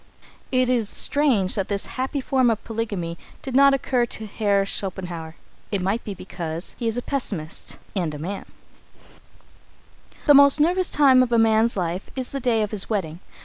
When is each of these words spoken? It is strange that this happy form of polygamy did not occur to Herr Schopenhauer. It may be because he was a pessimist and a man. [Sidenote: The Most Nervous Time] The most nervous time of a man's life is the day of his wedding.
It 0.51 0.67
is 0.67 0.89
strange 0.89 1.53
that 1.53 1.67
this 1.67 1.85
happy 1.85 2.21
form 2.21 2.49
of 2.49 2.63
polygamy 2.63 3.19
did 3.43 3.55
not 3.55 3.75
occur 3.75 4.07
to 4.07 4.25
Herr 4.25 4.65
Schopenhauer. 4.65 5.35
It 5.71 5.79
may 5.79 5.99
be 5.99 6.15
because 6.15 6.75
he 6.79 6.87
was 6.87 6.97
a 6.97 7.03
pessimist 7.03 7.77
and 7.95 8.11
a 8.15 8.17
man. 8.17 8.45
[Sidenote: 8.47 10.25
The 10.25 10.33
Most 10.33 10.59
Nervous 10.59 10.89
Time] 10.89 11.19
The 11.19 11.29
most 11.29 11.29
nervous 11.29 11.29
time 11.29 11.29
of 11.29 11.31
a 11.31 11.37
man's 11.47 11.77
life 11.77 12.09
is 12.15 12.31
the 12.31 12.39
day 12.39 12.63
of 12.63 12.71
his 12.71 12.89
wedding. 12.89 13.19